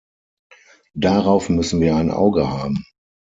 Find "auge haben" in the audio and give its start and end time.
2.09-2.83